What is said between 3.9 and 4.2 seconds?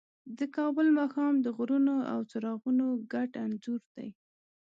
دی.